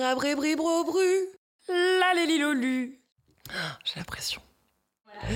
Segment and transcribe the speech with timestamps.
[0.00, 1.28] Rabribribro-bru.
[1.68, 3.00] La lélilolu.
[3.84, 4.40] J'ai la pression.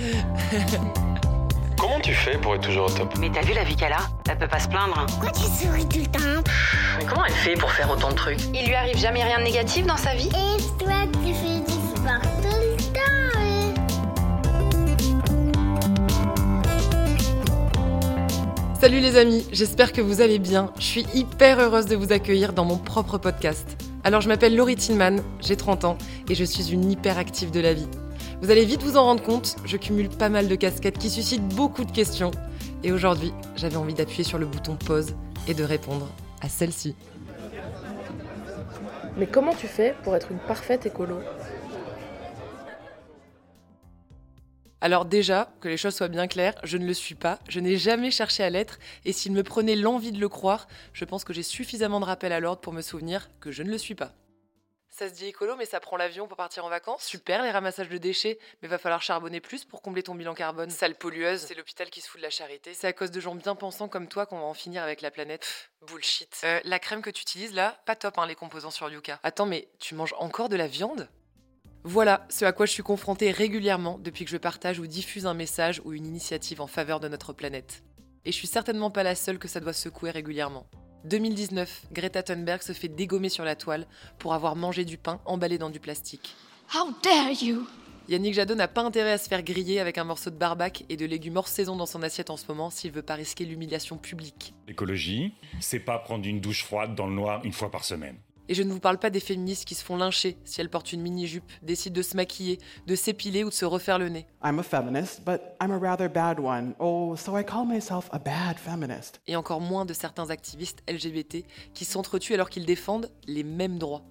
[1.79, 3.13] Comment tu fais pour être toujours au top?
[3.19, 4.09] Mais t'as vu la vie qu'elle a?
[4.27, 5.05] Elle peut pas se plaindre.
[5.07, 6.43] Pourquoi tu souris tout le temps?
[6.99, 8.41] Mais comment elle fait pour faire autant de trucs?
[8.55, 10.29] Il lui arrive jamais rien de négatif dans sa vie?
[10.29, 13.01] Et toi, tu fais du sport tout le temps
[13.37, 13.75] hein?
[18.81, 20.73] Salut les amis, j'espère que vous allez bien.
[20.79, 23.84] Je suis hyper heureuse de vous accueillir dans mon propre podcast.
[24.07, 25.97] Alors je m'appelle Laurie Tillman, j'ai 30 ans
[26.29, 27.89] et je suis une hyperactive de la vie.
[28.43, 31.49] Vous allez vite vous en rendre compte, je cumule pas mal de casquettes qui suscitent
[31.55, 32.31] beaucoup de questions.
[32.83, 35.15] Et aujourd'hui, j'avais envie d'appuyer sur le bouton pause
[35.49, 36.07] et de répondre
[36.43, 36.95] à celle-ci.
[39.17, 41.21] Mais comment tu fais pour être une parfaite écolo?
[44.85, 47.79] Alors déjà, que les choses soient bien claires, je ne le suis pas, je n'ai
[47.79, 51.33] jamais cherché à l'être, et s'il me prenait l'envie de le croire, je pense que
[51.33, 54.13] j'ai suffisamment de rappels à l'ordre pour me souvenir que je ne le suis pas.
[54.91, 57.03] Ça se dit écolo, mais ça prend l'avion pour partir en vacances?
[57.03, 60.69] Super les ramassages de déchets, mais va falloir charbonner plus pour combler ton bilan carbone.
[60.69, 62.75] Sale pollueuse, c'est l'hôpital qui se fout de la charité.
[62.75, 65.11] C'est à cause de gens bien pensants comme toi qu'on va en finir avec la
[65.11, 65.41] planète.
[65.41, 66.43] Pff, bullshit.
[66.45, 69.19] Euh, la crème que tu utilises là, pas top hein, les composants sur Yuka.
[69.23, 71.09] Attends, mais tu manges encore de la viande?
[71.85, 75.35] Voilà ce à quoi je suis confrontée régulièrement depuis que je partage ou diffuse un
[75.35, 77.83] message ou une initiative en faveur de notre planète.
[78.25, 80.67] Et je suis certainement pas la seule que ça doit secouer régulièrement.
[81.05, 83.87] 2019, Greta Thunberg se fait dégommer sur la toile
[84.19, 86.35] pour avoir mangé du pain emballé dans du plastique.
[86.75, 87.67] How dare you
[88.09, 90.97] Yannick Jadot n'a pas intérêt à se faire griller avec un morceau de barbac et
[90.97, 93.99] de légumes hors saison dans son assiette en ce moment s'il veut pas risquer l'humiliation
[93.99, 94.55] publique.
[94.69, 98.17] L'écologie, c'est pas prendre une douche froide dans le noir une fois par semaine.
[98.49, 100.93] Et je ne vous parle pas des féministes qui se font lyncher si elles portent
[100.93, 104.27] une mini-jupe, décident de se maquiller, de s'épiler ou de se refaire le nez.
[104.45, 106.75] I'm a feminist, but I'm a rather bad one.
[106.79, 109.21] Oh, so I call myself a bad feminist.
[109.27, 114.05] Et encore moins de certains activistes LGBT qui s'entretuent alors qu'ils défendent les mêmes droits.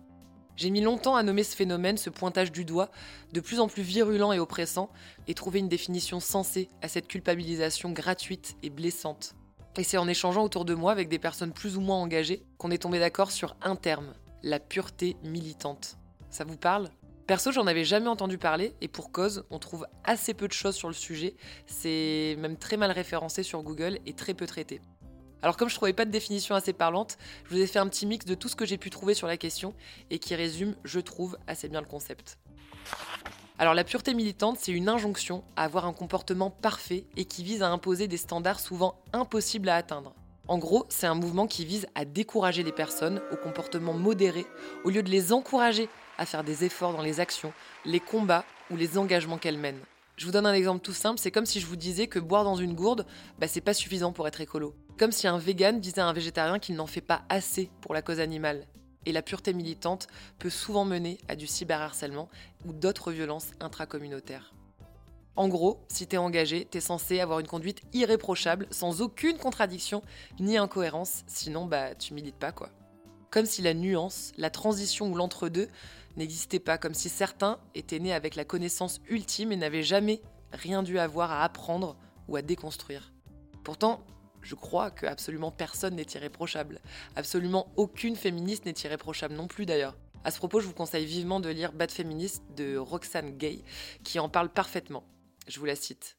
[0.55, 2.91] J'ai mis longtemps à nommer ce phénomène, ce pointage du doigt,
[3.33, 4.89] de plus en plus virulent et oppressant,
[5.27, 9.35] et trouver une définition sensée à cette culpabilisation gratuite et blessante.
[9.77, 12.69] Et c'est en échangeant autour de moi avec des personnes plus ou moins engagées qu'on
[12.69, 15.97] est tombé d'accord sur un terme, la pureté militante.
[16.29, 16.89] Ça vous parle?
[17.25, 20.75] Perso, j'en avais jamais entendu parler, et pour cause, on trouve assez peu de choses
[20.75, 24.81] sur le sujet, c'est même très mal référencé sur Google et très peu traité.
[25.41, 28.05] Alors comme je trouvais pas de définition assez parlante, je vous ai fait un petit
[28.05, 29.73] mix de tout ce que j'ai pu trouver sur la question,
[30.09, 32.39] et qui résume, je trouve, assez bien le concept.
[33.57, 37.61] Alors la pureté militante, c'est une injonction à avoir un comportement parfait et qui vise
[37.61, 40.13] à imposer des standards souvent impossibles à atteindre.
[40.49, 44.45] En gros, c'est un mouvement qui vise à décourager les personnes au comportement modéré
[44.83, 45.87] au lieu de les encourager
[46.17, 47.53] à faire des efforts dans les actions,
[47.85, 49.79] les combats ou les engagements qu'elles mènent.
[50.17, 52.43] Je vous donne un exemple tout simple, c'est comme si je vous disais que boire
[52.43, 53.05] dans une gourde,
[53.39, 54.75] bah, c'est pas suffisant pour être écolo.
[54.99, 58.01] Comme si un vegan disait à un végétarien qu'il n'en fait pas assez pour la
[58.01, 58.67] cause animale.
[59.05, 60.07] Et la pureté militante
[60.39, 62.27] peut souvent mener à du cyberharcèlement
[62.65, 64.53] ou d'autres violences intracommunautaires.
[65.35, 70.03] En gros, si t'es engagé, t'es censé avoir une conduite irréprochable, sans aucune contradiction
[70.39, 72.69] ni incohérence, sinon bah tu milites pas quoi.
[73.31, 75.67] Comme si la nuance, la transition ou l'entre-deux
[76.17, 80.21] n'existait pas, comme si certains étaient nés avec la connaissance ultime et n'avaient jamais
[80.51, 83.11] rien dû avoir à apprendre ou à déconstruire.
[83.63, 84.03] Pourtant,
[84.43, 86.79] je crois que absolument personne n'est irréprochable.
[87.15, 89.97] Absolument aucune féministe n'est irréprochable non plus d'ailleurs.
[90.23, 93.63] À ce propos, je vous conseille vivement de lire Bad Feminist de Roxane Gay,
[94.03, 95.03] qui en parle parfaitement.
[95.47, 96.17] Je vous la cite.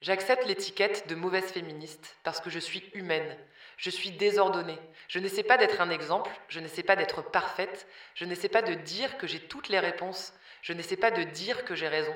[0.00, 3.36] J'accepte l'étiquette de mauvaise féministe parce que je suis humaine.
[3.76, 4.78] Je suis désordonnée.
[5.08, 8.74] Je n'essaie pas d'être un exemple, je n'essaie pas d'être parfaite, je n'essaie pas de
[8.74, 10.32] dire que j'ai toutes les réponses,
[10.62, 12.14] je n'essaie pas de dire que j'ai raison.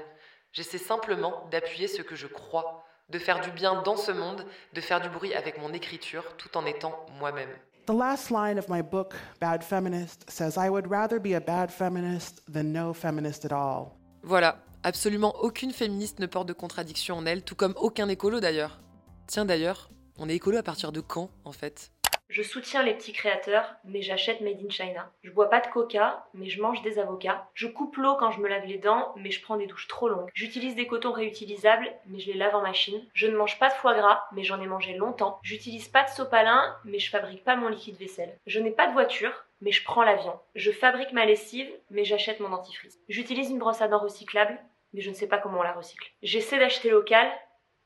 [0.52, 4.80] J'essaie simplement d'appuyer ce que je crois, de faire du bien dans ce monde, de
[4.80, 7.50] faire du bruit avec mon écriture tout en étant moi-même.
[7.86, 11.70] The last line of my book, Bad Feminist, says I would rather be a bad
[11.70, 13.96] feminist than no feminist at all.
[14.22, 18.80] Voilà, absolument aucune féministe ne porte de contradiction en elle, tout comme aucun écolo d'ailleurs.
[19.26, 21.92] Tiens d'ailleurs, on est écolo à partir de quand en fait?
[22.30, 25.10] Je soutiens les petits créateurs, mais j'achète Made in China.
[25.24, 27.48] Je bois pas de coca, mais je mange des avocats.
[27.54, 30.08] Je coupe l'eau quand je me lave les dents, mais je prends des douches trop
[30.08, 30.30] longues.
[30.32, 33.04] J'utilise des cotons réutilisables, mais je les lave en machine.
[33.14, 35.40] Je ne mange pas de foie gras, mais j'en ai mangé longtemps.
[35.42, 38.38] J'utilise pas de sopalin, mais je fabrique pas mon liquide vaisselle.
[38.46, 40.38] Je n'ai pas de voiture, mais je prends l'avion.
[40.54, 42.96] Je fabrique ma lessive, mais j'achète mon dentifrice.
[43.08, 44.56] J'utilise une brosse à dents recyclable,
[44.92, 46.10] mais je ne sais pas comment on la recycle.
[46.22, 47.30] J'essaie d'acheter local,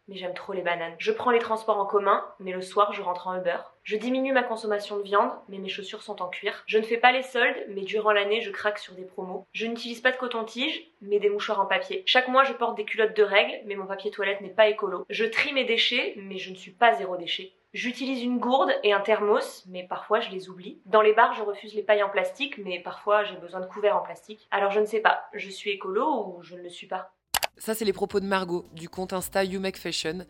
[0.08, 0.94] mais j'aime trop les bananes.
[0.98, 3.58] Je prends les transports en commun, mais le soir je rentre en Uber.
[3.84, 6.64] Je diminue ma consommation de viande, mais mes chaussures sont en cuir.
[6.64, 9.46] Je ne fais pas les soldes, mais durant l'année, je craque sur des promos.
[9.52, 12.02] Je n'utilise pas de coton-tige, mais des mouchoirs en papier.
[12.06, 15.04] Chaque mois, je porte des culottes de règles, mais mon papier toilette n'est pas écolo.
[15.10, 17.52] Je trie mes déchets, mais je ne suis pas zéro déchet.
[17.74, 20.80] J'utilise une gourde et un thermos, mais parfois je les oublie.
[20.86, 23.96] Dans les bars, je refuse les pailles en plastique, mais parfois j'ai besoin de couverts
[23.96, 24.48] en plastique.
[24.50, 27.12] Alors je ne sais pas, je suis écolo ou je ne le suis pas?
[27.58, 30.24] Ça, c'est les propos de Margot, du compte Insta You Make Fashion,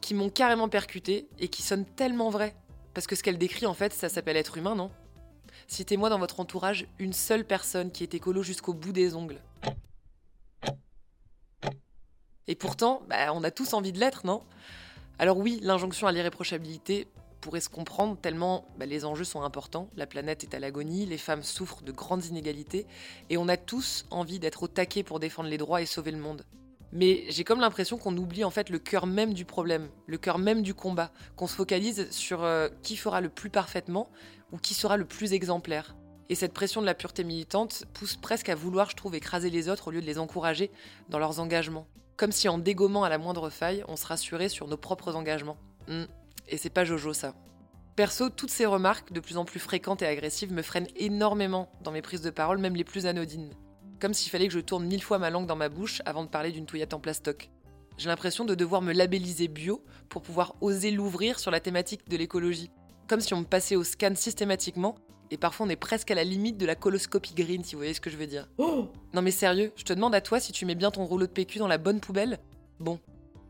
[0.00, 2.54] qui m'ont carrément percuté et qui sonnent tellement vrais.
[2.94, 4.90] Parce que ce qu'elle décrit, en fait, ça s'appelle être humain, non?
[5.66, 9.40] Citez-moi dans votre entourage une seule personne qui est écolo jusqu'au bout des ongles.
[12.48, 14.42] Et pourtant, bah, on a tous envie de l'être, non?
[15.18, 17.06] Alors oui, l'injonction à l'irréprochabilité
[17.40, 21.18] pourrait se comprendre tellement bah, les enjeux sont importants, la planète est à l'agonie, les
[21.18, 22.86] femmes souffrent de grandes inégalités,
[23.30, 26.18] et on a tous envie d'être au taquet pour défendre les droits et sauver le
[26.18, 26.44] monde.
[26.92, 30.38] Mais j'ai comme l'impression qu'on oublie en fait le cœur même du problème, le cœur
[30.38, 34.10] même du combat, qu'on se focalise sur euh, qui fera le plus parfaitement
[34.52, 35.96] ou qui sera le plus exemplaire.
[36.28, 39.68] Et cette pression de la pureté militante pousse presque à vouloir, je trouve, écraser les
[39.68, 40.70] autres au lieu de les encourager
[41.08, 41.86] dans leurs engagements.
[42.16, 45.56] Comme si en dégommant à la moindre faille, on se rassurait sur nos propres engagements.
[45.88, 46.04] Hmm.
[46.48, 47.34] Et c'est pas Jojo ça.
[47.96, 51.92] Perso, toutes ces remarques, de plus en plus fréquentes et agressives, me freinent énormément dans
[51.92, 53.52] mes prises de parole, même les plus anodines.
[54.02, 56.28] Comme s'il fallait que je tourne mille fois ma langue dans ma bouche avant de
[56.28, 57.50] parler d'une touillette en plastoc.
[57.98, 62.16] J'ai l'impression de devoir me labelliser bio pour pouvoir oser l'ouvrir sur la thématique de
[62.16, 62.72] l'écologie.
[63.06, 64.96] Comme si on me passait au scan systématiquement
[65.30, 67.94] et parfois on est presque à la limite de la coloscopie green, si vous voyez
[67.94, 68.48] ce que je veux dire.
[68.58, 71.28] Oh non mais sérieux, je te demande à toi si tu mets bien ton rouleau
[71.28, 72.40] de PQ dans la bonne poubelle
[72.80, 72.98] Bon,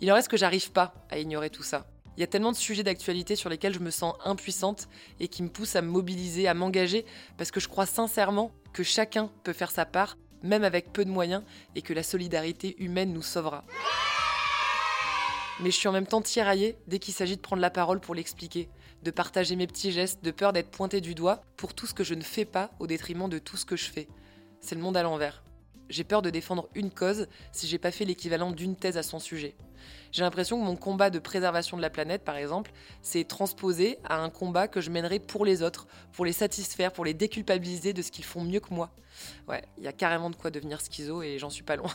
[0.02, 1.87] il en reste que j'arrive pas à ignorer tout ça.
[2.19, 4.87] Il y a tellement de sujets d'actualité sur lesquels je me sens impuissante
[5.19, 7.06] et qui me poussent à me mobiliser, à m'engager,
[7.38, 11.11] parce que je crois sincèrement que chacun peut faire sa part, même avec peu de
[11.11, 11.43] moyens,
[11.75, 13.65] et que la solidarité humaine nous sauvera.
[15.61, 18.15] Mais je suis en même temps tiraillée dès qu'il s'agit de prendre la parole pour
[18.15, 18.69] l'expliquer,
[19.03, 22.05] de partager mes petits gestes, de peur d'être pointée du doigt pour tout ce que
[22.05, 24.09] je ne fais pas au détriment de tout ce que je fais.
[24.61, 25.43] C'est le monde à l'envers.
[25.88, 29.19] J'ai peur de défendre une cause si j'ai pas fait l'équivalent d'une thèse à son
[29.19, 29.55] sujet.
[30.11, 34.23] J'ai l'impression que mon combat de préservation de la planète, par exemple, c'est transposé à
[34.23, 38.02] un combat que je mènerai pour les autres, pour les satisfaire, pour les déculpabiliser de
[38.02, 38.90] ce qu'ils font mieux que moi.
[39.49, 41.93] Ouais, il y a carrément de quoi devenir schizo et j'en suis pas loin.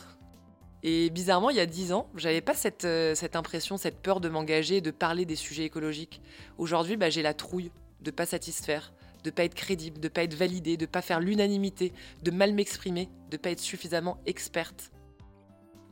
[0.82, 4.28] Et bizarrement, il y a dix ans, j'avais pas cette, euh, impression, cette peur de
[4.28, 6.22] m'engager, de parler des sujets écologiques.
[6.56, 8.92] Aujourd'hui, bah, j'ai la trouille de pas satisfaire,
[9.28, 11.92] de pas être crédible, de pas être validée, de pas faire l'unanimité,
[12.22, 14.90] de mal m'exprimer, de pas être suffisamment experte.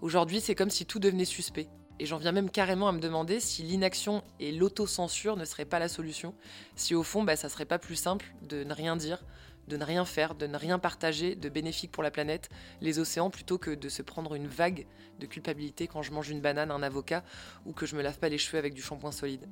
[0.01, 1.69] Aujourd'hui, c'est comme si tout devenait suspect.
[1.99, 5.79] Et j'en viens même carrément à me demander si l'inaction et l'autocensure ne seraient pas
[5.79, 6.35] la solution,
[6.77, 9.23] si au fond, bah, ça serait pas plus simple de ne rien dire,
[9.69, 12.49] de ne rien faire, de ne rien partager de bénéfique pour la planète,
[12.81, 14.87] les océans, plutôt que de se prendre une vague
[15.21, 17.23] de culpabilité quand je mange une banane, un avocat,
[17.67, 19.47] ou que je me lave pas les cheveux avec du shampoing solide.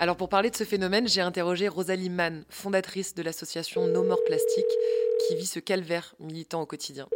[0.00, 4.22] Alors pour parler de ce phénomène, j'ai interrogé Rosalie Mann, fondatrice de l'association No More
[4.24, 4.64] Plastique,
[5.26, 7.08] qui vit ce calvaire militant au quotidien.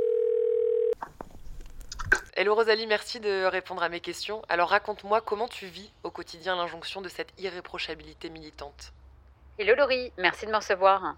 [2.35, 4.43] Hello Rosalie, merci de répondre à mes questions.
[4.49, 8.93] Alors raconte-moi comment tu vis au quotidien l'injonction de cette irréprochabilité militante.
[9.59, 11.15] Hello Laurie, merci de me recevoir.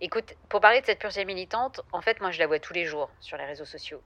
[0.00, 2.84] Écoute, pour parler de cette pureté militante, en fait, moi, je la vois tous les
[2.84, 4.00] jours sur les réseaux sociaux.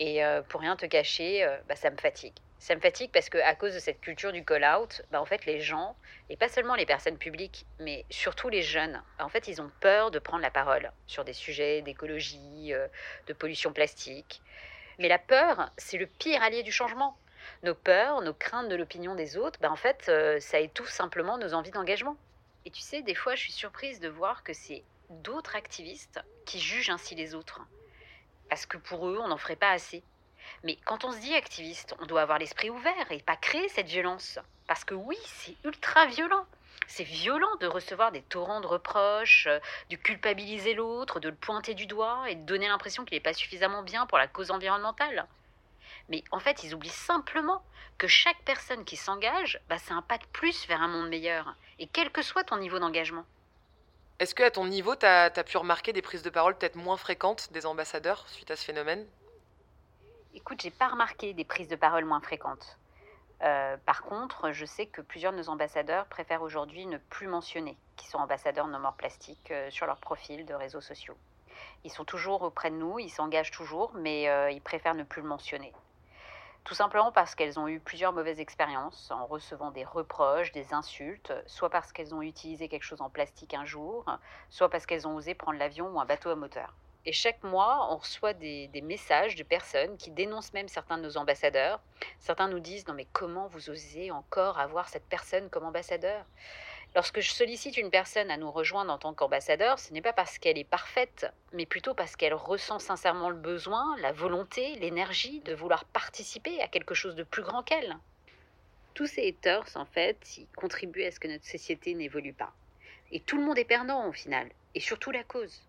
[0.00, 2.34] Et euh, pour rien te cacher, euh, bah, ça me fatigue.
[2.58, 5.44] Ça me fatigue parce que à cause de cette culture du call-out, bah, en fait,
[5.46, 5.96] les gens,
[6.30, 10.10] et pas seulement les personnes publiques, mais surtout les jeunes, en fait, ils ont peur
[10.10, 12.88] de prendre la parole sur des sujets d'écologie, euh,
[13.26, 14.42] de pollution plastique.
[14.98, 17.16] Mais la peur, c'est le pire allié du changement.
[17.62, 20.10] Nos peurs, nos craintes de l'opinion des autres, bah, en fait,
[20.40, 22.16] ça étouffe simplement nos envies d'engagement.
[22.64, 26.58] Et tu sais, des fois, je suis surprise de voir que c'est d'autres activistes qui
[26.58, 27.60] jugent ainsi les autres.
[28.48, 30.02] Parce que pour eux, on n'en ferait pas assez.
[30.62, 33.86] Mais quand on se dit activiste, on doit avoir l'esprit ouvert et pas créer cette
[33.86, 34.38] violence.
[34.66, 36.46] Parce que oui, c'est ultra violent.
[36.86, 39.48] C'est violent de recevoir des torrents de reproches,
[39.90, 43.32] de culpabiliser l'autre, de le pointer du doigt et de donner l'impression qu'il n'est pas
[43.32, 45.26] suffisamment bien pour la cause environnementale.
[46.08, 47.62] Mais en fait, ils oublient simplement
[47.96, 51.54] que chaque personne qui s'engage, bah, c'est un pas de plus vers un monde meilleur,
[51.78, 53.24] et quel que soit ton niveau d'engagement.
[54.20, 57.52] Est-ce qu'à ton niveau, tu as, pu remarquer des prises de parole peut-être moins fréquentes
[57.52, 59.04] des ambassadeurs suite à ce phénomène?
[60.34, 62.78] Écoute, j'ai pas remarqué des prises de parole moins fréquentes.
[63.42, 67.76] Euh, par contre, je sais que plusieurs de nos ambassadeurs préfèrent aujourd'hui ne plus mentionner
[67.96, 71.16] qu'ils sont ambassadeurs non morts plastiques euh, sur leur profil de réseaux sociaux.
[71.82, 75.22] Ils sont toujours auprès de nous, ils s'engagent toujours, mais euh, ils préfèrent ne plus
[75.22, 75.72] le mentionner.
[76.64, 81.32] Tout simplement parce qu'elles ont eu plusieurs mauvaises expériences en recevant des reproches, des insultes,
[81.46, 84.06] soit parce qu'elles ont utilisé quelque chose en plastique un jour,
[84.48, 86.74] soit parce qu'elles ont osé prendre l'avion ou un bateau à moteur.
[87.06, 91.18] Et chaque mois, on reçoit des, messages de personnes qui dénoncent même certains de nos
[91.18, 91.80] ambassadeurs.
[92.18, 96.24] Certains nous disent Non, mais comment vous osez encore avoir cette personne comme ambassadeur?
[96.94, 100.38] Lorsque je sollicite une personne à nous rejoindre en tant qu'ambassadeur, ce n'est pas parce
[100.38, 105.54] qu'elle est parfaite, mais plutôt parce qu'elle ressent sincèrement le besoin, la volonté, l'énergie de
[105.54, 107.96] vouloir participer à quelque chose de plus grand qu'elle.
[108.94, 112.52] Tous ces haters, en fait, ils contribuent à ce que notre société n'évolue pas.
[113.10, 115.62] Et tout le monde est perdant au final, et surtout la cause.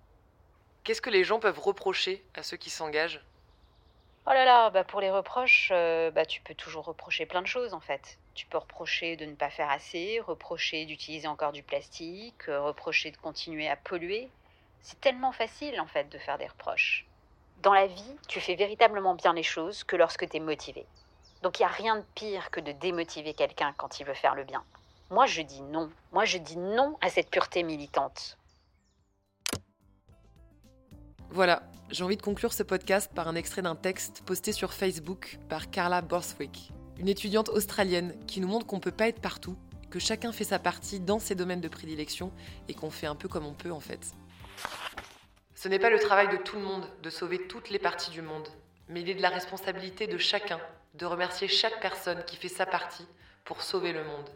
[0.83, 3.25] Qu'est-ce que les gens peuvent reprocher à ceux qui s'engagent?
[4.27, 7.47] Oh là là, bah pour les reproches, euh, bah tu peux toujours reprocher plein de
[7.47, 8.17] choses en fait.
[8.33, 13.11] Tu peux reprocher de ne pas faire assez, reprocher d'utiliser encore du plastique, euh, reprocher
[13.11, 14.31] de continuer à polluer.
[14.81, 17.05] C'est tellement facile en fait de faire des reproches.
[17.61, 20.87] Dans la vie, tu fais véritablement bien les choses que lorsque tu es motivé.
[21.43, 24.33] Donc il n'y a rien de pire que de démotiver quelqu'un quand il veut faire
[24.33, 24.63] le bien.
[25.11, 25.91] Moi je dis non.
[26.11, 28.39] Moi je dis non à cette pureté militante.
[31.35, 35.37] Voilà, j'ai envie de conclure ce podcast par un extrait d'un texte posté sur Facebook
[35.49, 39.57] par Carla Borthwick, une étudiante australienne qui nous montre qu'on ne peut pas être partout,
[39.91, 42.31] que chacun fait sa partie dans ses domaines de prédilection
[42.69, 44.13] et qu'on fait un peu comme on peut en fait.
[45.55, 48.21] Ce n'est pas le travail de tout le monde de sauver toutes les parties du
[48.21, 48.47] monde,
[48.87, 50.61] mais il est de la responsabilité de chacun
[50.93, 53.07] de remercier chaque personne qui fait sa partie
[53.43, 54.29] pour sauver le monde.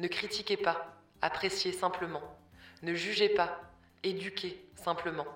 [0.00, 0.92] Ne critiquez pas,
[1.22, 2.36] appréciez simplement.
[2.82, 3.60] Ne jugez pas,
[4.02, 5.26] éduquez simplement.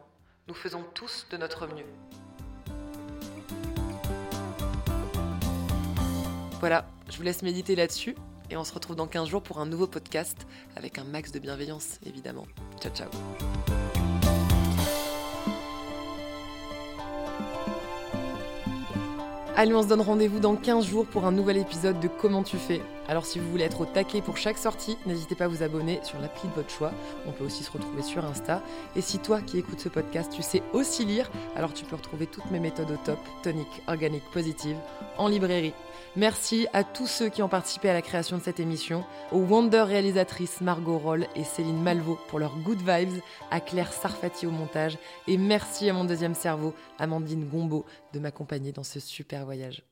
[0.51, 1.87] Nous faisons tous de notre mieux.
[6.59, 8.17] Voilà, je vous laisse méditer là-dessus
[8.51, 11.39] et on se retrouve dans 15 jours pour un nouveau podcast avec un max de
[11.39, 12.49] bienveillance évidemment.
[12.81, 13.09] Ciao ciao
[19.55, 22.57] Allez, on se donne rendez-vous dans 15 jours pour un nouvel épisode de Comment tu
[22.57, 22.83] fais?
[23.11, 25.99] Alors si vous voulez être au taquet pour chaque sortie, n'hésitez pas à vous abonner
[26.05, 26.93] sur l'appli de votre choix.
[27.27, 28.63] On peut aussi se retrouver sur Insta.
[28.95, 32.29] Et si toi qui écoutes ce podcast, tu sais aussi lire, alors tu peux retrouver
[32.29, 34.77] toutes mes méthodes au top, tonique, organique, positive,
[35.19, 35.75] en librairie.
[36.15, 39.83] Merci à tous ceux qui ont participé à la création de cette émission, aux Wonder
[39.83, 44.99] réalisatrices Margot Roll et Céline Malvaux pour leurs good vibes, à Claire Sarfati au montage,
[45.27, 49.83] et merci à mon deuxième cerveau, Amandine Gombeau, de m'accompagner dans ce super voyage.